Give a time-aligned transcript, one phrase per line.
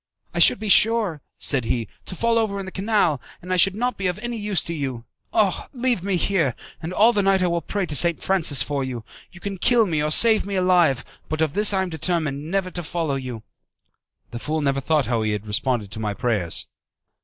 [0.33, 3.75] "I should be sure," said he, "to fall over into the canal, and I should
[3.75, 5.05] not be of any use to you.
[5.31, 5.69] Ah!
[5.73, 8.19] leave me here, and all the night I will pray to St.
[8.19, 9.03] Francis for you.
[9.31, 12.71] You can kill me or save me alive; but of this I am determined, never
[12.71, 13.43] to follow you."
[14.31, 16.65] The fool never thought how he had responded to my prayers.